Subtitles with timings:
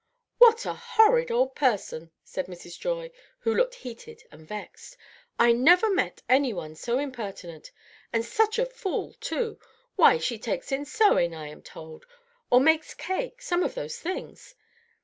[0.39, 2.79] "What a horrid old person!" said Mrs.
[2.79, 4.97] Joy, who looked heated and vexed.
[5.37, 7.71] "I never met any one so impertinent.
[8.11, 9.59] And such a fool, too!
[9.97, 12.07] Why, she takes in sewing, I am told,
[12.49, 14.55] or makes cake, some of those things.